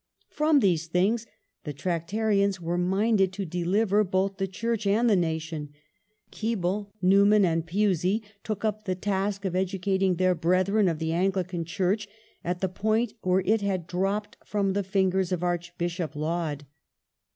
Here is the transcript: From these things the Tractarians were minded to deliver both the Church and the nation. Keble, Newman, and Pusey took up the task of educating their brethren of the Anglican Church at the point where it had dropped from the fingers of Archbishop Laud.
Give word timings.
From 0.29 0.61
these 0.61 0.87
things 0.87 1.27
the 1.63 1.73
Tractarians 1.73 2.59
were 2.59 2.75
minded 2.79 3.31
to 3.33 3.45
deliver 3.45 4.03
both 4.03 4.37
the 4.37 4.47
Church 4.47 4.87
and 4.87 5.07
the 5.07 5.15
nation. 5.15 5.69
Keble, 6.31 6.89
Newman, 7.03 7.45
and 7.45 7.67
Pusey 7.67 8.23
took 8.43 8.65
up 8.65 8.85
the 8.85 8.95
task 8.95 9.45
of 9.45 9.55
educating 9.55 10.15
their 10.15 10.33
brethren 10.33 10.87
of 10.87 10.97
the 10.97 11.13
Anglican 11.13 11.65
Church 11.65 12.07
at 12.43 12.61
the 12.61 12.67
point 12.67 13.13
where 13.21 13.43
it 13.45 13.61
had 13.61 13.85
dropped 13.85 14.37
from 14.43 14.73
the 14.73 14.81
fingers 14.81 15.31
of 15.31 15.43
Archbishop 15.43 16.15
Laud. 16.15 16.65